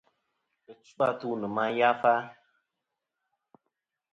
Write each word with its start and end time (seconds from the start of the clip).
Ɨchu-atu 0.71 1.29
nɨ̀ 1.39 1.49
màyafa. 1.55 2.13